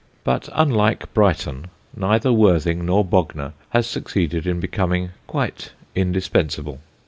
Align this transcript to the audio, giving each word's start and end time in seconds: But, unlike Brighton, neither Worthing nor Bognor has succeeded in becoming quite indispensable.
But, 0.23 0.49
unlike 0.53 1.13
Brighton, 1.13 1.67
neither 1.95 2.33
Worthing 2.33 2.83
nor 2.87 3.05
Bognor 3.05 3.53
has 3.69 3.85
succeeded 3.85 4.47
in 4.47 4.59
becoming 4.59 5.11
quite 5.27 5.73
indispensable. 5.93 6.79